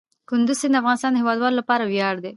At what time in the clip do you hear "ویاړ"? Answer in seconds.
1.85-2.15